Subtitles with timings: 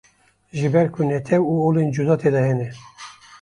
[0.59, 2.69] Ji ber ku netew û olên cuda tê de hene.